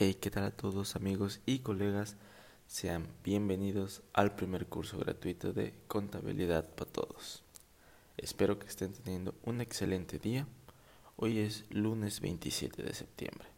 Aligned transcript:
Hey, 0.00 0.14
¿qué 0.14 0.30
tal 0.30 0.44
a 0.44 0.50
todos 0.52 0.94
amigos 0.94 1.40
y 1.44 1.58
colegas? 1.58 2.14
Sean 2.68 3.08
bienvenidos 3.24 4.02
al 4.12 4.36
primer 4.36 4.68
curso 4.68 4.96
gratuito 4.96 5.52
de 5.52 5.74
Contabilidad 5.88 6.72
para 6.76 6.88
Todos. 6.88 7.42
Espero 8.16 8.60
que 8.60 8.68
estén 8.68 8.92
teniendo 8.92 9.34
un 9.42 9.60
excelente 9.60 10.20
día. 10.20 10.46
Hoy 11.16 11.40
es 11.40 11.64
lunes 11.70 12.20
27 12.20 12.80
de 12.80 12.94
septiembre 12.94 13.48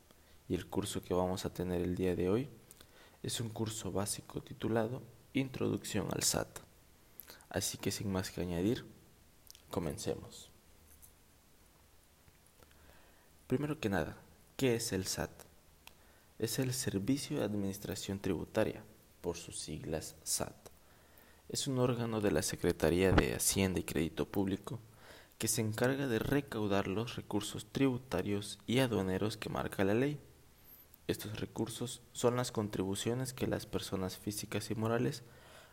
y 0.48 0.54
el 0.54 0.66
curso 0.66 1.02
que 1.02 1.12
vamos 1.12 1.44
a 1.44 1.52
tener 1.52 1.82
el 1.82 1.94
día 1.94 2.16
de 2.16 2.30
hoy 2.30 2.48
es 3.22 3.38
un 3.42 3.50
curso 3.50 3.92
básico 3.92 4.40
titulado 4.40 5.02
Introducción 5.34 6.08
al 6.10 6.22
SAT. 6.22 6.60
Así 7.50 7.76
que 7.76 7.90
sin 7.90 8.10
más 8.10 8.30
que 8.30 8.40
añadir, 8.40 8.86
comencemos. 9.70 10.48
Primero 13.46 13.78
que 13.78 13.90
nada, 13.90 14.16
¿qué 14.56 14.76
es 14.76 14.94
el 14.94 15.06
SAT? 15.06 15.49
Es 16.40 16.58
el 16.58 16.72
Servicio 16.72 17.38
de 17.38 17.44
Administración 17.44 18.18
Tributaria, 18.18 18.82
por 19.20 19.36
sus 19.36 19.58
siglas 19.58 20.16
SAT. 20.22 20.56
Es 21.50 21.66
un 21.66 21.78
órgano 21.78 22.22
de 22.22 22.30
la 22.30 22.40
Secretaría 22.40 23.12
de 23.12 23.34
Hacienda 23.34 23.78
y 23.78 23.82
Crédito 23.82 24.26
Público 24.26 24.80
que 25.36 25.48
se 25.48 25.60
encarga 25.60 26.06
de 26.06 26.18
recaudar 26.18 26.88
los 26.88 27.16
recursos 27.16 27.66
tributarios 27.70 28.58
y 28.66 28.78
aduaneros 28.78 29.36
que 29.36 29.50
marca 29.50 29.84
la 29.84 29.92
ley. 29.92 30.18
Estos 31.08 31.38
recursos 31.40 32.00
son 32.12 32.36
las 32.36 32.52
contribuciones 32.52 33.34
que 33.34 33.46
las 33.46 33.66
personas 33.66 34.16
físicas 34.16 34.70
y 34.70 34.74
morales 34.74 35.22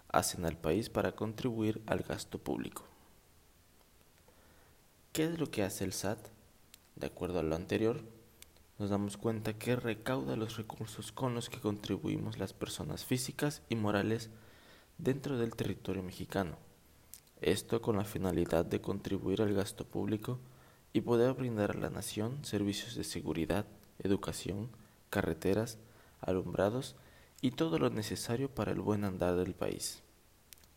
hacen 0.09 0.45
al 0.45 0.57
país 0.57 0.89
para 0.89 1.13
contribuir 1.13 1.81
al 1.85 1.99
gasto 1.99 2.39
público. 2.39 2.83
¿Qué 5.13 5.23
es 5.23 5.39
lo 5.39 5.49
que 5.49 5.63
hace 5.63 5.85
el 5.85 5.93
SAT? 5.93 6.19
De 6.97 7.07
acuerdo 7.07 7.39
a 7.39 7.43
lo 7.43 7.55
anterior, 7.55 8.03
nos 8.79 8.89
damos 8.91 9.17
cuenta 9.17 9.53
que 9.53 9.75
recauda 9.75 10.35
los 10.35 10.57
recursos 10.57 11.11
con 11.11 11.33
los 11.33 11.49
que 11.49 11.59
contribuimos 11.59 12.37
las 12.37 12.53
personas 12.53 13.05
físicas 13.05 13.63
y 13.69 13.75
morales 13.75 14.29
dentro 14.97 15.37
del 15.37 15.55
territorio 15.55 16.03
mexicano. 16.03 16.57
Esto 17.41 17.81
con 17.81 17.97
la 17.97 18.03
finalidad 18.03 18.65
de 18.65 18.81
contribuir 18.81 19.41
al 19.41 19.53
gasto 19.53 19.85
público 19.85 20.39
y 20.93 21.01
poder 21.01 21.33
brindar 21.33 21.71
a 21.71 21.79
la 21.79 21.89
nación 21.89 22.43
servicios 22.43 22.95
de 22.95 23.03
seguridad, 23.03 23.65
educación, 23.99 24.69
carreteras, 25.09 25.77
alumbrados 26.21 26.95
y 27.41 27.51
todo 27.51 27.79
lo 27.79 27.89
necesario 27.89 28.49
para 28.53 28.71
el 28.71 28.81
buen 28.81 29.03
andar 29.03 29.35
del 29.35 29.53
país. 29.53 30.03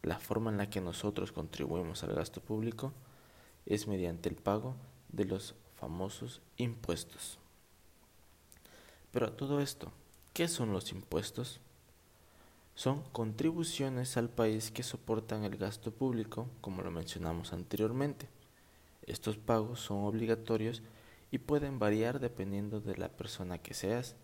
La 0.02 0.18
forma 0.18 0.50
en 0.50 0.56
la 0.56 0.70
que 0.70 0.80
nosotros 0.80 1.32
contribuimos 1.32 2.02
al 2.02 2.14
gasto 2.14 2.40
público 2.40 2.92
es 3.66 3.86
mediante 3.86 4.30
el 4.30 4.36
pago 4.36 4.76
de 5.10 5.26
los 5.26 5.54
famosos 5.76 6.40
impuestos. 6.56 7.39
Pero 9.12 9.26
a 9.26 9.36
todo 9.36 9.60
esto, 9.60 9.90
¿qué 10.32 10.46
son 10.46 10.72
los 10.72 10.92
impuestos? 10.92 11.60
Son 12.74 13.02
contribuciones 13.12 14.16
al 14.16 14.30
país 14.30 14.70
que 14.70 14.82
soportan 14.82 15.44
el 15.44 15.56
gasto 15.56 15.90
público, 15.90 16.48
como 16.60 16.82
lo 16.82 16.90
mencionamos 16.90 17.52
anteriormente. 17.52 18.28
Estos 19.02 19.36
pagos 19.36 19.80
son 19.80 20.04
obligatorios 20.04 20.82
y 21.30 21.38
pueden 21.38 21.78
variar 21.78 22.20
dependiendo 22.20 22.80
de 22.80 22.96
la 22.96 23.08
persona 23.08 23.58
que 23.58 23.74
seas. 23.74 24.14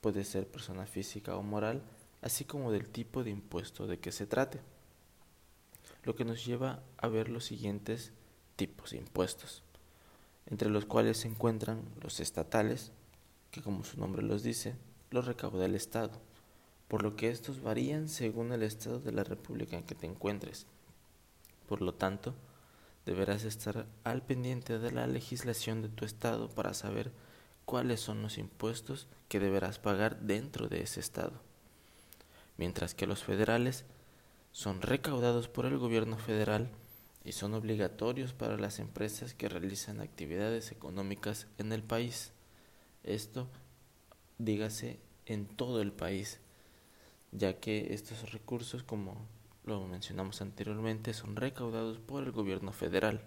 Puede 0.00 0.24
ser 0.24 0.48
persona 0.48 0.86
física 0.86 1.36
o 1.36 1.42
moral, 1.42 1.82
así 2.22 2.44
como 2.44 2.72
del 2.72 2.88
tipo 2.88 3.22
de 3.22 3.30
impuesto 3.30 3.86
de 3.86 3.98
que 3.98 4.12
se 4.12 4.26
trate. 4.26 4.60
Lo 6.04 6.14
que 6.14 6.24
nos 6.24 6.44
lleva 6.44 6.82
a 6.96 7.08
ver 7.08 7.28
los 7.28 7.44
siguientes 7.44 8.12
tipos 8.56 8.90
de 8.90 8.98
impuestos, 8.98 9.62
entre 10.46 10.70
los 10.70 10.86
cuales 10.86 11.18
se 11.18 11.28
encuentran 11.28 11.82
los 12.00 12.20
estatales, 12.20 12.92
que 13.56 13.62
como 13.62 13.84
su 13.84 13.98
nombre 13.98 14.22
los 14.22 14.42
dice, 14.42 14.74
los 15.10 15.24
recauda 15.24 15.64
el 15.64 15.74
Estado, 15.74 16.12
por 16.88 17.02
lo 17.02 17.16
que 17.16 17.30
estos 17.30 17.62
varían 17.62 18.10
según 18.10 18.52
el 18.52 18.62
estado 18.62 19.00
de 19.00 19.12
la 19.12 19.24
república 19.24 19.78
en 19.78 19.82
que 19.82 19.94
te 19.94 20.06
encuentres. 20.06 20.66
Por 21.66 21.80
lo 21.80 21.94
tanto, 21.94 22.34
deberás 23.06 23.44
estar 23.44 23.86
al 24.04 24.20
pendiente 24.22 24.78
de 24.78 24.90
la 24.92 25.06
legislación 25.06 25.80
de 25.80 25.88
tu 25.88 26.04
estado 26.04 26.50
para 26.50 26.74
saber 26.74 27.12
cuáles 27.64 28.00
son 28.00 28.20
los 28.20 28.36
impuestos 28.36 29.08
que 29.30 29.40
deberás 29.40 29.78
pagar 29.78 30.20
dentro 30.20 30.68
de 30.68 30.82
ese 30.82 31.00
estado. 31.00 31.40
Mientras 32.58 32.94
que 32.94 33.06
los 33.06 33.24
federales 33.24 33.86
son 34.52 34.82
recaudados 34.82 35.48
por 35.48 35.64
el 35.64 35.78
gobierno 35.78 36.18
federal 36.18 36.68
y 37.24 37.32
son 37.32 37.54
obligatorios 37.54 38.34
para 38.34 38.58
las 38.58 38.80
empresas 38.80 39.32
que 39.32 39.48
realizan 39.48 40.00
actividades 40.00 40.72
económicas 40.72 41.46
en 41.56 41.72
el 41.72 41.82
país. 41.82 42.32
Esto, 43.06 43.48
dígase, 44.38 44.98
en 45.26 45.46
todo 45.46 45.80
el 45.80 45.92
país, 45.92 46.40
ya 47.32 47.58
que 47.60 47.94
estos 47.94 48.32
recursos, 48.32 48.82
como 48.82 49.16
lo 49.64 49.86
mencionamos 49.86 50.42
anteriormente, 50.42 51.14
son 51.14 51.36
recaudados 51.36 51.98
por 51.98 52.24
el 52.24 52.32
gobierno 52.32 52.72
federal, 52.72 53.20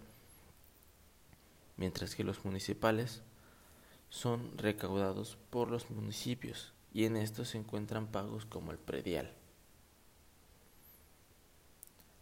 mientras 1.77 2.15
que 2.15 2.23
los 2.23 2.43
municipales 2.45 3.21
son 4.09 4.57
recaudados 4.57 5.37
por 5.49 5.71
los 5.71 5.89
municipios 5.89 6.73
y 6.93 7.05
en 7.05 7.15
estos 7.15 7.49
se 7.49 7.57
encuentran 7.57 8.07
pagos 8.07 8.45
como 8.45 8.71
el 8.71 8.77
predial. 8.77 9.33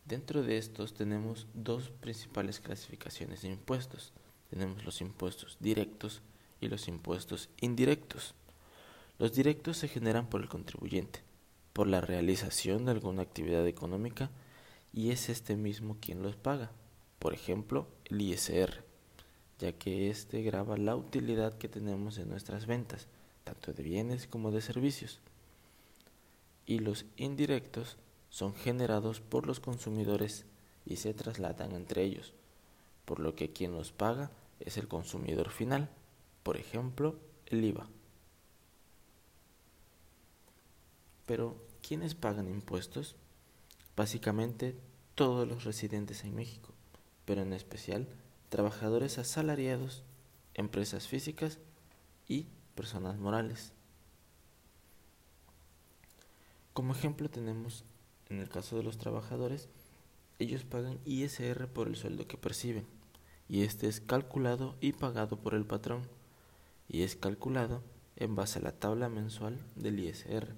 Dentro 0.06 0.44
de 0.44 0.58
estos 0.58 0.94
tenemos 0.94 1.48
dos 1.54 1.90
principales 1.90 2.60
clasificaciones 2.60 3.42
de 3.42 3.50
impuestos. 3.50 4.14
Tenemos 4.50 4.86
los 4.86 5.02
impuestos 5.02 5.58
directos 5.60 6.22
y 6.62 6.68
los 6.68 6.88
impuestos 6.88 7.50
indirectos. 7.62 8.34
Los 9.20 9.34
directos 9.34 9.78
se 9.78 9.88
generan 9.88 10.28
por 10.28 10.42
el 10.42 10.50
contribuyente, 10.50 11.22
por 11.74 11.88
la 11.88 12.02
realización 12.02 12.86
de 12.86 12.92
alguna 12.92 13.24
actividad 13.24 13.66
económica 13.68 14.30
y 14.94 15.12
es 15.12 15.30
este 15.30 15.56
mismo 15.56 15.98
quien 16.00 16.22
los 16.22 16.36
paga. 16.36 16.72
Por 17.20 17.34
ejemplo, 17.34 17.88
el 18.06 18.22
ISR, 18.22 18.84
ya 19.60 19.72
que 19.74 20.10
éste 20.10 20.44
graba 20.44 20.78
la 20.78 20.96
utilidad 20.96 21.58
que 21.58 21.68
tenemos 21.68 22.18
en 22.18 22.30
nuestras 22.30 22.68
ventas, 22.68 23.08
tanto 23.44 23.74
de 23.74 23.84
bienes 23.84 24.28
como 24.28 24.52
de 24.52 24.62
servicios. 24.62 25.20
Y 26.66 26.80
los 26.80 27.06
indirectos 27.16 27.98
son 28.30 28.54
generados 28.54 29.20
por 29.20 29.48
los 29.48 29.60
consumidores 29.60 30.46
y 30.86 30.98
se 30.98 31.14
trasladan 31.14 31.74
entre 31.74 32.04
ellos, 32.04 32.34
por 33.06 33.20
lo 33.20 33.36
que 33.36 33.52
quien 33.52 33.72
los 33.72 33.92
paga 33.92 34.32
es 34.60 34.78
el 34.78 34.88
consumidor 34.88 35.50
final 35.50 35.90
por 36.48 36.56
ejemplo, 36.56 37.20
el 37.48 37.62
IVA. 37.62 37.90
Pero, 41.26 41.62
¿quiénes 41.86 42.16
pagan 42.16 42.48
impuestos? 42.48 43.18
Básicamente, 43.98 44.80
todos 45.14 45.46
los 45.46 45.66
residentes 45.66 46.24
en 46.24 46.34
México, 46.34 46.74
pero 47.26 47.42
en 47.42 47.52
especial 47.52 48.08
trabajadores 48.48 49.18
asalariados, 49.18 50.04
empresas 50.54 51.10
físicas 51.10 51.60
y 52.30 52.48
personas 52.76 53.18
morales. 53.18 53.74
Como 56.72 56.94
ejemplo 56.94 57.30
tenemos, 57.30 57.84
en 58.30 58.40
el 58.40 58.48
caso 58.48 58.78
de 58.78 58.84
los 58.84 58.98
trabajadores, 58.98 59.68
ellos 60.40 60.64
pagan 60.64 61.02
ISR 61.04 61.68
por 61.68 61.90
el 61.90 61.98
sueldo 61.98 62.26
que 62.26 62.38
perciben, 62.38 62.88
y 63.50 63.64
este 63.64 63.90
es 63.90 64.00
calculado 64.00 64.78
y 64.80 64.94
pagado 64.94 65.36
por 65.42 65.54
el 65.54 65.66
patrón 65.66 66.08
y 66.88 67.04
es 67.04 67.16
calculado 67.16 67.84
en 68.16 68.36
base 68.36 68.60
a 68.60 68.62
la 68.62 68.72
tabla 68.72 69.10
mensual 69.10 69.60
del 69.76 70.00
ISR. 70.00 70.54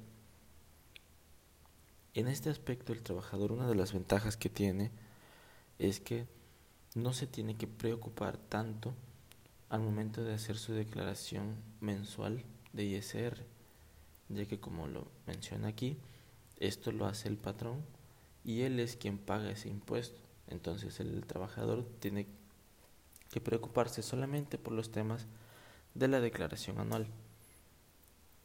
En 2.14 2.28
este 2.28 2.50
aspecto 2.50 2.94
el 2.94 3.04
trabajador 3.04 3.52
una 3.52 3.68
de 3.68 3.76
las 3.76 3.94
ventajas 3.94 4.38
que 4.38 4.50
tiene 4.50 4.92
es 5.78 6.00
que 6.00 6.28
no 6.96 7.14
se 7.14 7.28
tiene 7.28 7.56
que 7.56 7.68
preocupar 7.68 8.38
tanto 8.38 8.94
al 9.70 9.82
momento 9.82 10.24
de 10.24 10.34
hacer 10.34 10.58
su 10.58 10.74
declaración 10.74 11.56
mensual 11.80 12.44
de 12.74 12.86
ISR, 12.86 13.46
ya 14.30 14.46
que 14.46 14.60
como 14.60 14.88
lo 14.88 15.08
menciona 15.28 15.68
aquí, 15.68 15.98
esto 16.60 16.92
lo 16.92 17.06
hace 17.06 17.28
el 17.28 17.38
patrón 17.38 17.84
y 18.44 18.62
él 18.62 18.80
es 18.80 18.96
quien 18.96 19.18
paga 19.18 19.52
ese 19.52 19.70
impuesto. 19.70 20.20
Entonces 20.48 21.00
el 21.00 21.26
trabajador 21.26 21.86
tiene 22.00 22.28
que 23.30 23.40
preocuparse 23.40 24.02
solamente 24.02 24.58
por 24.58 24.74
los 24.74 24.92
temas 24.92 25.28
de 25.94 26.08
la 26.08 26.20
declaración 26.20 26.80
anual, 26.80 27.08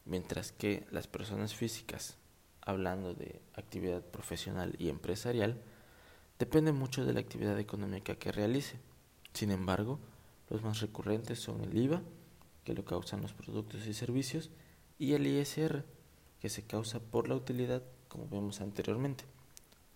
mientras 0.05 0.51
que 0.51 0.85
las 0.91 1.07
personas 1.07 1.55
físicas, 1.55 2.17
hablando 2.61 3.13
de 3.13 3.41
actividad 3.53 4.03
profesional 4.03 4.75
y 4.79 4.89
empresarial, 4.89 5.61
depende 6.39 6.71
mucho 6.71 7.05
de 7.05 7.13
la 7.13 7.19
actividad 7.19 7.59
económica 7.59 8.15
que 8.15 8.31
realice. 8.31 8.79
Sin 9.33 9.51
embargo, 9.51 9.99
los 10.49 10.61
más 10.63 10.81
recurrentes 10.81 11.39
son 11.39 11.61
el 11.61 11.77
IVA, 11.77 12.01
que 12.63 12.73
lo 12.73 12.85
causan 12.85 13.21
los 13.21 13.33
productos 13.33 13.85
y 13.87 13.93
servicios, 13.93 14.49
y 14.97 15.13
el 15.13 15.27
ISR, 15.27 15.85
que 16.39 16.49
se 16.49 16.63
causa 16.63 16.99
por 16.99 17.27
la 17.27 17.35
utilidad, 17.35 17.83
como 18.07 18.27
vemos 18.27 18.61
anteriormente. 18.61 19.25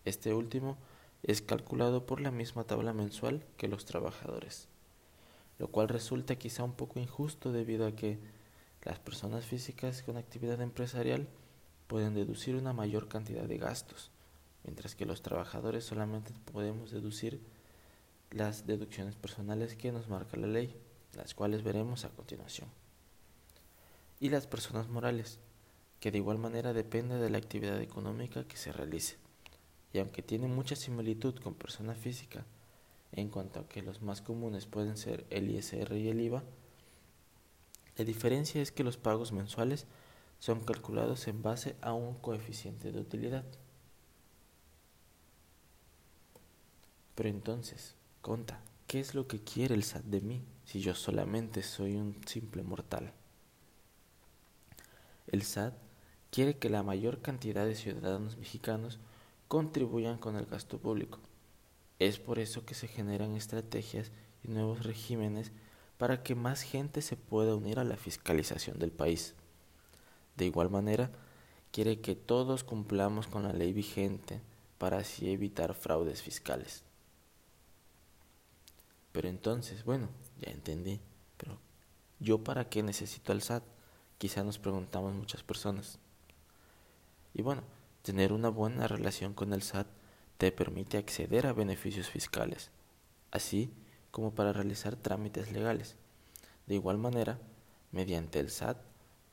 Este 0.05 0.33
último 0.33 0.77
es 1.23 1.41
calculado 1.41 2.05
por 2.05 2.21
la 2.21 2.31
misma 2.31 2.63
tabla 2.63 2.93
mensual 2.93 3.45
que 3.57 3.67
los 3.67 3.85
trabajadores 3.85 4.67
lo 5.59 5.67
cual 5.67 5.89
resulta 5.89 6.37
quizá 6.37 6.63
un 6.63 6.73
poco 6.73 6.99
injusto 6.99 7.51
debido 7.51 7.85
a 7.85 7.95
que 7.95 8.17
Las 8.83 8.97
personas 8.97 9.45
físicas 9.45 10.03
con 10.03 10.15
actividad 10.15 10.61
empresarial 10.61 11.27
pueden 11.87 12.13
deducir 12.13 12.55
una 12.55 12.71
mayor 12.71 13.09
cantidad 13.09 13.43
de 13.43 13.57
gastos, 13.57 14.09
mientras 14.63 14.95
que 14.95 15.05
los 15.05 15.21
trabajadores 15.21 15.83
solamente 15.83 16.31
podemos 16.53 16.91
deducir 16.91 17.41
las 18.31 18.65
deducciones 18.65 19.15
personales 19.15 19.75
que 19.75 19.91
nos 19.91 20.07
marca 20.07 20.37
la 20.37 20.47
ley, 20.47 20.79
las 21.13 21.33
cuales 21.33 21.61
veremos 21.61 22.05
a 22.05 22.09
continuación. 22.09 22.69
Y 24.21 24.29
las 24.29 24.47
personas 24.47 24.87
morales, 24.87 25.39
que 25.99 26.11
de 26.11 26.19
igual 26.19 26.37
manera 26.37 26.71
depende 26.71 27.17
de 27.17 27.29
la 27.29 27.37
actividad 27.37 27.81
económica 27.81 28.47
que 28.47 28.55
se 28.55 28.71
realice. 28.71 29.17
Y 29.91 29.99
aunque 29.99 30.21
tiene 30.21 30.47
mucha 30.47 30.77
similitud 30.77 31.35
con 31.39 31.55
persona 31.55 31.95
física, 31.95 32.45
en 33.11 33.29
cuanto 33.29 33.59
a 33.59 33.67
que 33.67 33.81
los 33.81 34.01
más 34.01 34.21
comunes 34.21 34.65
pueden 34.65 34.97
ser 34.97 35.25
el 35.29 35.49
ISR 35.49 35.95
y 35.97 36.09
el 36.09 36.21
IVA, 36.21 36.43
la 37.97 38.05
diferencia 38.05 38.61
es 38.61 38.71
que 38.71 38.83
los 38.83 38.97
pagos 38.97 39.31
mensuales 39.31 39.85
son 40.39 40.61
calculados 40.61 41.27
en 41.27 41.41
base 41.41 41.75
a 41.81 41.93
un 41.93 42.15
coeficiente 42.15 42.91
de 42.91 42.99
utilidad. 42.99 43.43
Pero 47.15 47.27
entonces, 47.27 47.95
conta, 48.21 48.61
¿qué 48.87 49.01
es 49.01 49.13
lo 49.13 49.27
que 49.27 49.43
quiere 49.43 49.75
el 49.75 49.83
SAT 49.83 50.05
de 50.05 50.21
mí 50.21 50.41
si 50.63 50.79
yo 50.79 50.95
solamente 50.95 51.61
soy 51.61 51.97
un 51.97 52.15
simple 52.25 52.63
mortal? 52.63 53.11
El 55.27 55.43
SAT 55.43 55.73
quiere 56.31 56.57
que 56.57 56.69
la 56.69 56.83
mayor 56.83 57.21
cantidad 57.21 57.65
de 57.65 57.75
ciudadanos 57.75 58.37
mexicanos 58.37 58.99
contribuyan 59.49 60.17
con 60.17 60.37
el 60.37 60.45
gasto 60.45 60.77
público. 60.77 61.19
Es 61.99 62.17
por 62.17 62.39
eso 62.39 62.65
que 62.65 62.73
se 62.73 62.87
generan 62.87 63.35
estrategias 63.35 64.11
y 64.41 64.47
nuevos 64.47 64.83
regímenes 64.83 65.51
para 65.97 66.23
que 66.23 66.33
más 66.33 66.61
gente 66.61 67.01
se 67.01 67.17
pueda 67.17 67.55
unir 67.55 67.77
a 67.77 67.83
la 67.83 67.97
fiscalización 67.97 68.79
del 68.79 68.91
país. 68.91 69.35
De 70.37 70.45
igual 70.45 70.69
manera, 70.69 71.11
quiere 71.71 71.99
que 71.99 72.15
todos 72.15 72.63
cumplamos 72.63 73.27
con 73.27 73.43
la 73.43 73.51
ley 73.51 73.73
vigente 73.73 74.41
para 74.77 74.99
así 74.99 75.29
evitar 75.29 75.73
fraudes 75.73 76.21
fiscales. 76.21 76.83
Pero 79.11 79.27
entonces, 79.27 79.83
bueno, 79.83 80.07
ya 80.39 80.51
entendí, 80.51 81.01
pero 81.35 81.59
¿yo 82.19 82.41
para 82.43 82.69
qué 82.69 82.81
necesito 82.81 83.33
al 83.33 83.41
SAT? 83.41 83.63
Quizá 84.17 84.43
nos 84.45 84.57
preguntamos 84.57 85.13
muchas 85.13 85.43
personas. 85.43 85.99
Y 87.33 87.41
bueno, 87.41 87.63
tener 88.03 88.31
una 88.31 88.47
buena 88.47 88.87
relación 88.87 89.33
con 89.33 89.51
el 89.51 89.63
SAT 89.63 89.87
te 90.39 90.53
permite 90.53 90.97
acceder 90.97 91.45
a 91.47 91.51
beneficios 91.51 92.09
fiscales, 92.09 92.71
así 93.29 93.73
como 94.09 94.33
para 94.33 94.53
realizar 94.53 94.95
trámites 94.95 95.51
legales. 95.51 95.97
De 96.65 96.75
igual 96.75 96.97
manera, 96.97 97.41
mediante 97.91 98.39
el 98.39 98.49
SAT 98.49 98.77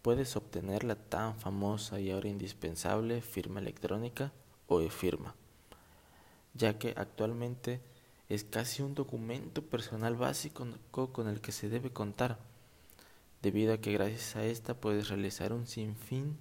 puedes 0.03 0.35
obtener 0.35 0.83
la 0.83 0.97
tan 0.97 1.39
famosa 1.39 2.01
y 2.01 2.11
ahora 2.11 2.29
indispensable 2.29 3.21
firma 3.21 3.61
electrónica 3.61 4.33
o 4.67 4.81
e-firma, 4.81 5.37
ya 6.55 6.77
que 6.77 6.93
actualmente 6.97 7.81
es 8.29 8.43
casi 8.43 8.83
un 8.83 8.97
documento 8.97 9.63
personal 9.63 10.17
básico 10.17 10.67
con 10.91 11.29
el 11.29 11.41
que 11.41 11.53
se 11.53 11.69
debe 11.69 11.93
contar, 11.93 12.37
debido 13.43 13.75
a 13.75 13.79
que 13.79 13.93
gracias 13.93 14.35
a 14.35 14.45
esta 14.45 14.75
puedes 14.75 15.09
realizar 15.09 15.53
un 15.53 15.69
sinfín 15.69 16.37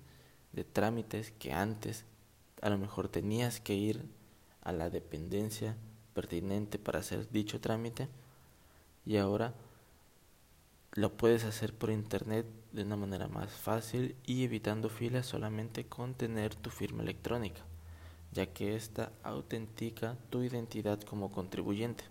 de 0.54 0.64
trámites 0.64 1.30
que 1.38 1.54
antes 1.54 2.04
a 2.64 2.72
lo 2.72 2.80
mejor 2.80 3.10
tenías 3.10 3.60
que 3.60 3.76
ir 3.76 4.06
a 4.66 4.74
la 4.74 4.90
dependencia 4.90 5.78
pertinente 6.14 6.78
para 6.78 7.00
hacer 7.00 7.30
dicho 7.30 7.62
trámite 7.62 8.10
y 9.06 9.16
ahora 9.18 9.54
lo 10.92 11.12
puedes 11.16 11.44
hacer 11.44 11.74
por 11.74 11.92
internet 11.92 12.46
de 12.72 12.84
una 12.84 12.96
manera 12.96 13.28
más 13.28 13.52
fácil 13.52 14.16
y 14.26 14.44
evitando 14.44 14.90
filas 14.90 15.26
solamente 15.26 15.86
con 15.86 16.14
tener 16.14 16.56
tu 16.56 16.70
firma 16.70 17.04
electrónica, 17.04 17.62
ya 18.32 18.48
que 18.48 18.76
esta 18.76 19.12
autentica 19.24 20.18
tu 20.30 20.42
identidad 20.42 21.00
como 21.02 21.32
contribuyente. 21.32 22.06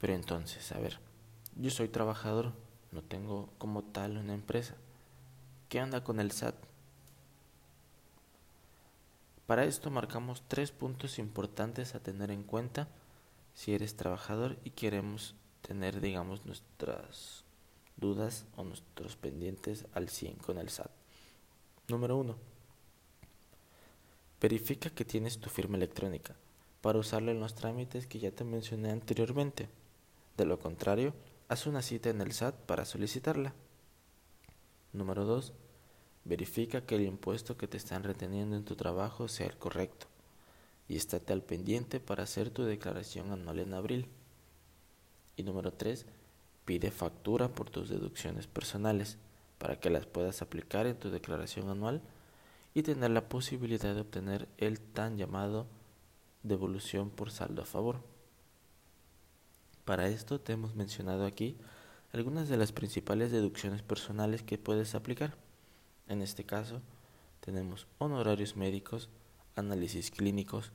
Pero 0.00 0.14
entonces, 0.14 0.70
a 0.72 0.78
ver, 0.78 0.98
yo 1.56 1.70
soy 1.70 1.88
trabajador, 1.88 2.52
no 2.92 3.02
tengo 3.02 3.48
como 3.58 3.82
tal 3.82 4.16
una 4.16 4.34
empresa. 4.34 4.74
¿Qué 5.68 5.80
anda 5.80 6.04
con 6.04 6.20
el 6.20 6.32
SAT? 6.32 6.54
Para 9.48 9.64
esto 9.64 9.90
marcamos 9.90 10.42
tres 10.46 10.72
puntos 10.72 11.18
importantes 11.18 11.94
a 11.94 12.00
tener 12.00 12.30
en 12.30 12.42
cuenta 12.42 12.86
si 13.54 13.72
eres 13.72 13.96
trabajador 13.96 14.58
y 14.62 14.72
queremos 14.72 15.36
tener, 15.62 16.02
digamos, 16.02 16.44
nuestras 16.44 17.46
dudas 17.96 18.44
o 18.56 18.64
nuestros 18.64 19.16
pendientes 19.16 19.86
al 19.94 20.10
100 20.10 20.34
con 20.34 20.58
el 20.58 20.68
SAT. 20.68 20.90
Número 21.88 22.18
1. 22.18 22.36
Verifica 24.38 24.90
que 24.90 25.06
tienes 25.06 25.38
tu 25.38 25.48
firma 25.48 25.78
electrónica 25.78 26.36
para 26.82 26.98
usarla 26.98 27.30
en 27.30 27.40
los 27.40 27.54
trámites 27.54 28.06
que 28.06 28.18
ya 28.18 28.30
te 28.30 28.44
mencioné 28.44 28.90
anteriormente. 28.90 29.70
De 30.36 30.44
lo 30.44 30.58
contrario, 30.58 31.14
haz 31.48 31.66
una 31.66 31.80
cita 31.80 32.10
en 32.10 32.20
el 32.20 32.32
SAT 32.32 32.54
para 32.66 32.84
solicitarla. 32.84 33.54
Número 34.92 35.24
2 35.24 35.54
Verifica 36.24 36.82
que 36.82 36.96
el 36.96 37.02
impuesto 37.02 37.56
que 37.56 37.68
te 37.68 37.76
están 37.76 38.02
reteniendo 38.02 38.56
en 38.56 38.64
tu 38.64 38.76
trabajo 38.76 39.28
sea 39.28 39.46
el 39.46 39.56
correcto 39.56 40.06
y 40.88 40.96
estate 40.96 41.32
al 41.32 41.42
pendiente 41.42 42.00
para 42.00 42.24
hacer 42.24 42.50
tu 42.50 42.64
declaración 42.64 43.30
anual 43.32 43.58
en 43.60 43.74
abril. 43.74 44.06
Y 45.36 45.42
número 45.42 45.72
3. 45.72 46.06
Pide 46.64 46.90
factura 46.90 47.48
por 47.48 47.70
tus 47.70 47.88
deducciones 47.88 48.46
personales 48.46 49.18
para 49.58 49.80
que 49.80 49.90
las 49.90 50.06
puedas 50.06 50.42
aplicar 50.42 50.86
en 50.86 50.98
tu 50.98 51.10
declaración 51.10 51.68
anual 51.68 52.02
y 52.74 52.82
tener 52.82 53.10
la 53.10 53.28
posibilidad 53.28 53.94
de 53.94 54.00
obtener 54.00 54.48
el 54.58 54.80
tan 54.80 55.16
llamado 55.16 55.66
devolución 56.42 57.10
por 57.10 57.30
saldo 57.30 57.62
a 57.62 57.66
favor. 57.66 58.00
Para 59.84 60.08
esto 60.08 60.40
te 60.40 60.52
hemos 60.52 60.74
mencionado 60.74 61.24
aquí 61.24 61.56
algunas 62.12 62.48
de 62.48 62.56
las 62.56 62.72
principales 62.72 63.32
deducciones 63.32 63.82
personales 63.82 64.42
que 64.42 64.58
puedes 64.58 64.94
aplicar. 64.94 65.36
En 66.08 66.22
este 66.22 66.44
caso, 66.44 66.80
tenemos 67.40 67.86
honorarios 67.98 68.56
médicos, 68.56 69.10
análisis 69.56 70.10
clínicos, 70.10 70.72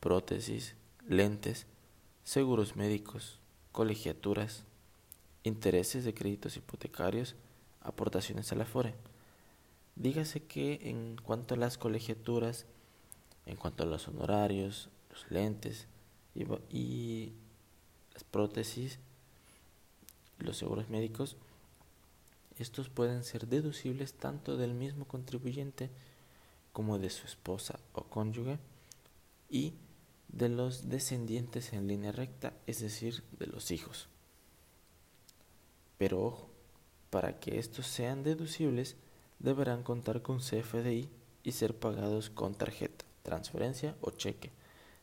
prótesis, 0.00 0.74
lentes, 1.06 1.66
seguros 2.24 2.74
médicos, 2.74 3.38
colegiaturas, 3.70 4.64
intereses 5.42 6.04
de 6.04 6.14
créditos 6.14 6.56
hipotecarios, 6.56 7.36
aportaciones 7.82 8.50
a 8.52 8.56
la 8.56 8.64
FORE. 8.64 8.94
Dígase 9.96 10.42
que 10.44 10.80
en 10.88 11.16
cuanto 11.16 11.54
a 11.54 11.58
las 11.58 11.76
colegiaturas, 11.76 12.64
en 13.44 13.56
cuanto 13.56 13.82
a 13.82 13.86
los 13.86 14.08
honorarios, 14.08 14.88
los 15.10 15.30
lentes 15.30 15.86
y, 16.34 16.44
y 16.74 17.32
las 18.14 18.24
prótesis, 18.24 18.98
los 20.38 20.56
seguros 20.56 20.88
médicos, 20.88 21.36
estos 22.58 22.88
pueden 22.88 23.24
ser 23.24 23.46
deducibles 23.46 24.14
tanto 24.14 24.56
del 24.56 24.74
mismo 24.74 25.06
contribuyente 25.06 25.90
como 26.72 26.98
de 26.98 27.10
su 27.10 27.26
esposa 27.26 27.78
o 27.92 28.04
cónyuge 28.04 28.58
y 29.48 29.74
de 30.28 30.48
los 30.48 30.88
descendientes 30.88 31.72
en 31.72 31.86
línea 31.86 32.12
recta, 32.12 32.54
es 32.66 32.80
decir, 32.80 33.22
de 33.38 33.46
los 33.46 33.70
hijos. 33.70 34.08
Pero 35.98 36.24
ojo, 36.24 36.50
para 37.10 37.38
que 37.38 37.58
estos 37.58 37.86
sean 37.86 38.22
deducibles, 38.22 38.96
deberán 39.38 39.82
contar 39.82 40.22
con 40.22 40.38
CFDI 40.38 41.10
y 41.42 41.52
ser 41.52 41.78
pagados 41.78 42.30
con 42.30 42.54
tarjeta, 42.54 43.04
transferencia 43.22 43.96
o 44.00 44.10
cheque. 44.10 44.50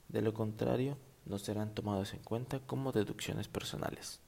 De 0.08 0.22
lo 0.22 0.34
contrario, 0.34 0.98
no 1.26 1.38
serán 1.38 1.76
tomados 1.76 2.14
en 2.14 2.20
cuenta 2.22 2.60
como 2.60 2.92
deducciones 2.92 3.48
personales. 3.48 4.20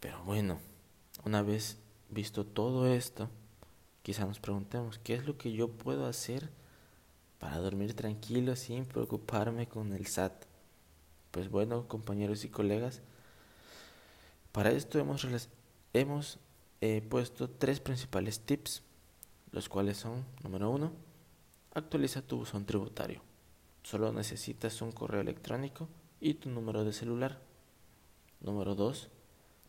Pero 0.00 0.22
bueno, 0.24 0.58
una 1.24 1.42
vez 1.42 1.78
visto 2.08 2.46
todo 2.46 2.86
esto, 2.86 3.28
quizá 4.02 4.24
nos 4.24 4.40
preguntemos, 4.40 4.98
¿qué 4.98 5.14
es 5.14 5.26
lo 5.26 5.36
que 5.36 5.52
yo 5.52 5.68
puedo 5.68 6.06
hacer 6.06 6.50
para 7.38 7.58
dormir 7.58 7.94
tranquilo 7.94 8.56
sin 8.56 8.84
preocuparme 8.84 9.68
con 9.68 9.92
el 9.92 10.06
SAT? 10.06 10.44
Pues 11.30 11.50
bueno, 11.50 11.88
compañeros 11.88 12.44
y 12.44 12.48
colegas, 12.48 13.02
para 14.52 14.70
esto 14.70 14.98
hemos, 14.98 15.26
hemos 15.92 16.38
eh, 16.80 17.02
puesto 17.08 17.50
tres 17.50 17.80
principales 17.80 18.40
tips, 18.40 18.82
los 19.52 19.68
cuales 19.68 19.98
son, 19.98 20.24
número 20.42 20.70
uno, 20.70 20.92
actualiza 21.74 22.22
tu 22.22 22.38
buzón 22.38 22.64
tributario. 22.64 23.20
Solo 23.82 24.12
necesitas 24.12 24.80
un 24.82 24.92
correo 24.92 25.20
electrónico 25.20 25.88
y 26.20 26.34
tu 26.34 26.50
número 26.50 26.84
de 26.84 26.92
celular. 26.92 27.40
Número 28.40 28.74
dos, 28.74 29.08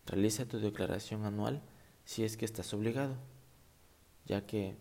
Realiza 0.10 0.48
tu 0.48 0.60
declaración 0.60 1.24
anual 1.24 1.62
si 2.04 2.24
es 2.24 2.36
que 2.36 2.46
estás 2.46 2.74
obligado, 2.74 3.16
ya 4.26 4.48
que 4.48 4.76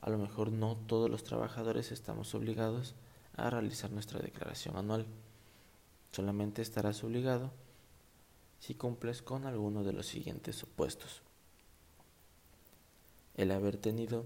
a 0.00 0.10
lo 0.10 0.18
mejor 0.18 0.52
no 0.52 0.76
todos 0.76 1.10
los 1.10 1.24
trabajadores 1.24 1.90
estamos 1.90 2.36
obligados 2.36 2.94
a 3.36 3.50
realizar 3.50 3.90
nuestra 3.90 4.20
declaración 4.20 4.76
anual. 4.76 5.06
Solamente 6.12 6.62
estarás 6.62 7.02
obligado 7.02 7.50
si 8.60 8.76
cumples 8.76 9.22
con 9.22 9.44
alguno 9.44 9.82
de 9.82 9.92
los 9.92 10.06
siguientes 10.06 10.54
supuestos. 10.54 11.22
El 13.34 13.50
haber 13.50 13.76
tenido 13.76 14.24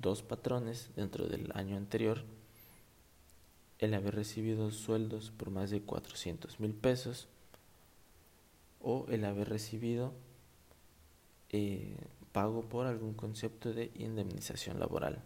dos 0.00 0.24
patrones 0.24 0.90
dentro 0.96 1.28
del 1.28 1.52
año 1.54 1.76
anterior, 1.76 2.24
el 3.78 3.94
haber 3.94 4.16
recibido 4.16 4.72
sueldos 4.72 5.30
por 5.30 5.50
más 5.50 5.70
de 5.70 5.82
400 5.82 6.58
mil 6.58 6.74
pesos 6.74 7.28
o 8.82 9.06
el 9.08 9.24
haber 9.24 9.48
recibido 9.48 10.12
eh, 11.50 11.96
pago 12.32 12.62
por 12.62 12.86
algún 12.86 13.14
concepto 13.14 13.72
de 13.72 13.90
indemnización 13.94 14.80
laboral. 14.80 15.22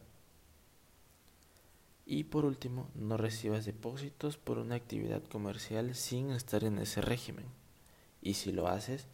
Y 2.05 2.25
por 2.25 2.45
último, 2.45 2.89
no 2.95 3.17
recibas 3.17 3.65
depósitos 3.65 4.37
por 4.37 4.59
una 4.59 4.77
actividad 4.77 5.23
comercial 5.25 5.95
sin 5.95 6.31
estar 6.31 6.63
en 6.63 6.79
ese 6.79 7.01
régimen. 7.01 7.47
Y 8.23 8.35
si 8.35 8.53
lo 8.53 8.69
haces, 8.69 9.09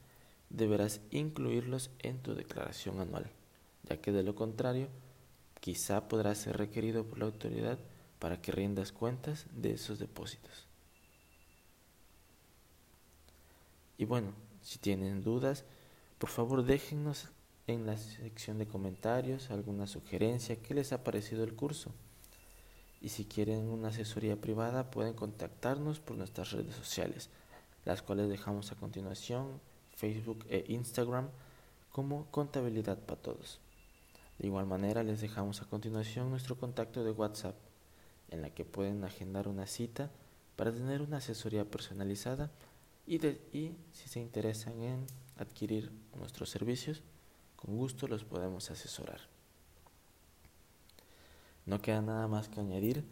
deberás 0.51 1.01
incluirlos 1.11 1.91
en 2.01 2.19
tu 2.19 2.35
declaración 2.35 3.01
anual, 3.01 3.31
ya 3.89 3.99
que 3.99 4.13
de 4.13 4.23
lo 4.23 4.35
contrario, 4.35 4.89
quizá 5.61 6.09
podrás 6.09 6.39
ser 6.39 6.59
requerido 6.59 7.05
por 7.05 7.19
la 7.19 7.25
autoridad 7.27 7.79
para 8.19 8.41
que 8.43 8.53
rindas 8.53 8.93
cuentas 8.93 9.47
de 9.53 9.73
esos 9.73 9.99
depósitos. 9.99 10.72
Y 13.99 14.05
bueno, 14.05 14.33
si 14.63 14.79
tienen 14.79 15.23
dudas, 15.23 15.65
por 16.19 16.31
favor 16.31 16.65
déjennos 16.65 17.29
en 17.67 17.87
la 17.87 17.97
sección 17.97 18.59
de 18.59 18.67
comentarios 18.67 19.51
alguna 19.51 19.87
sugerencia, 19.87 20.61
qué 20.61 20.75
les 20.75 20.93
ha 20.93 21.05
parecido 21.05 21.45
el 21.45 21.55
curso. 21.55 21.93
Y 23.01 23.09
si 23.09 23.25
quieren 23.25 23.69
una 23.69 23.89
asesoría 23.89 24.41
privada 24.41 24.91
pueden 24.91 25.15
contactarnos 25.15 26.01
por 26.01 26.17
nuestras 26.17 26.53
redes 26.53 26.75
sociales, 26.75 27.31
las 27.85 28.03
cuales 28.03 28.29
dejamos 28.29 28.71
a 28.71 28.77
continuación, 28.77 29.61
Facebook 29.97 30.45
e 30.49 30.65
Instagram, 30.69 31.29
como 31.91 32.27
Contabilidad 32.31 32.99
para 32.99 33.21
Todos. 33.21 33.61
De 34.39 34.47
igual 34.47 34.67
manera 34.67 35.03
les 35.03 35.21
dejamos 35.21 35.61
a 35.63 35.67
continuación 35.67 36.31
nuestro 36.31 36.57
contacto 36.57 37.05
de 37.05 37.11
WhatsApp, 37.11 37.57
en 38.31 38.43
la 38.43 38.51
que 38.51 38.65
pueden 38.65 39.05
agendar 39.05 39.47
una 39.47 39.67
cita 39.67 40.11
para 40.57 40.73
tener 40.73 41.03
una 41.03 41.19
asesoría 41.19 41.65
personalizada 41.65 42.51
y, 43.07 43.19
si 43.93 44.09
se 44.09 44.21
interesan 44.21 44.81
en 44.83 45.07
adquirir 45.37 45.91
nuestros 46.17 46.51
servicios, 46.51 47.03
con 47.57 47.77
gusto 47.77 48.07
los 48.09 48.25
podemos 48.25 48.71
asesorar. 48.71 49.21
No 51.67 51.81
queda 51.81 52.01
nada 52.03 52.27
más 52.29 52.49
que 52.49 52.61
añadir 52.61 53.05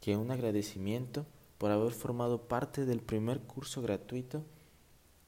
que 0.00 0.16
un 0.16 0.30
agradecimiento 0.30 1.26
por 1.58 1.70
haber 1.70 1.92
formado 1.92 2.48
parte 2.48 2.84
del 2.84 3.00
primer 3.00 3.40
curso 3.40 3.82
gratuito 3.82 4.44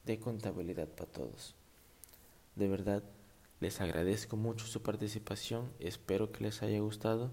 de 0.05 0.19
contabilidad 0.19 0.87
para 0.87 1.11
todos. 1.11 1.55
De 2.55 2.67
verdad, 2.67 3.03
les 3.59 3.81
agradezco 3.81 4.37
mucho 4.37 4.67
su 4.67 4.81
participación, 4.83 5.71
espero 5.79 6.31
que 6.31 6.43
les 6.43 6.61
haya 6.61 6.79
gustado 6.79 7.31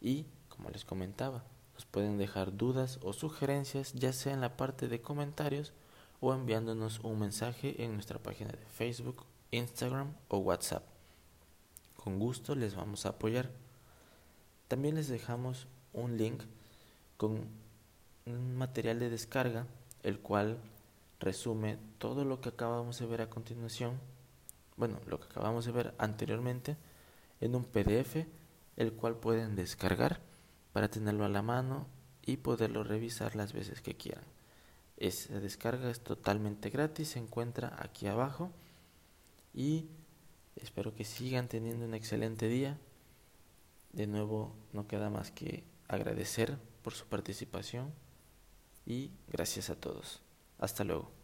y, 0.00 0.26
como 0.48 0.70
les 0.70 0.84
comentaba, 0.84 1.44
nos 1.74 1.84
pueden 1.84 2.18
dejar 2.18 2.56
dudas 2.56 2.98
o 3.02 3.12
sugerencias 3.12 3.92
ya 3.92 4.12
sea 4.12 4.32
en 4.32 4.40
la 4.40 4.56
parte 4.56 4.88
de 4.88 5.00
comentarios 5.00 5.72
o 6.20 6.34
enviándonos 6.34 7.00
un 7.00 7.18
mensaje 7.18 7.82
en 7.82 7.94
nuestra 7.94 8.18
página 8.18 8.50
de 8.50 8.64
Facebook, 8.66 9.24
Instagram 9.50 10.14
o 10.28 10.38
WhatsApp. 10.38 10.84
Con 11.96 12.18
gusto 12.18 12.54
les 12.54 12.74
vamos 12.74 13.06
a 13.06 13.10
apoyar. 13.10 13.50
También 14.68 14.94
les 14.94 15.08
dejamos 15.08 15.66
un 15.92 16.16
link 16.16 16.42
con 17.16 17.48
un 18.26 18.56
material 18.56 18.98
de 18.98 19.10
descarga, 19.10 19.66
el 20.02 20.20
cual 20.20 20.58
resume 21.18 21.78
todo 21.98 22.24
lo 22.24 22.40
que 22.40 22.50
acabamos 22.50 22.98
de 22.98 23.06
ver 23.06 23.22
a 23.22 23.30
continuación, 23.30 23.98
bueno, 24.76 24.98
lo 25.06 25.20
que 25.20 25.26
acabamos 25.26 25.66
de 25.66 25.72
ver 25.72 25.94
anteriormente, 25.98 26.76
en 27.40 27.54
un 27.54 27.64
PDF, 27.64 28.26
el 28.76 28.92
cual 28.92 29.16
pueden 29.16 29.56
descargar 29.56 30.20
para 30.72 30.88
tenerlo 30.88 31.24
a 31.24 31.28
la 31.28 31.42
mano 31.42 31.86
y 32.24 32.38
poderlo 32.38 32.84
revisar 32.84 33.36
las 33.36 33.52
veces 33.52 33.82
que 33.82 33.96
quieran. 33.96 34.24
Esa 35.00 35.40
descarga 35.40 35.90
es 35.90 36.00
totalmente 36.00 36.68
gratis, 36.68 37.08
se 37.08 37.18
encuentra 37.18 37.74
aquí 37.78 38.06
abajo 38.06 38.52
y 39.54 39.88
espero 40.56 40.94
que 40.94 41.04
sigan 41.04 41.48
teniendo 41.48 41.86
un 41.86 41.94
excelente 41.94 42.48
día. 42.48 42.78
De 43.92 44.06
nuevo, 44.06 44.54
no 44.72 44.86
queda 44.86 45.08
más 45.10 45.30
que 45.30 45.64
agradecer 45.88 46.58
por 46.84 46.92
su 46.92 47.06
participación 47.06 47.92
y 48.86 49.10
gracias 49.26 49.70
a 49.70 49.74
todos. 49.74 50.20
Hasta 50.58 50.84
luego. 50.84 51.19